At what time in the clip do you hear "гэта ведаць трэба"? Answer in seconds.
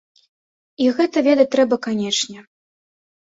0.99-1.75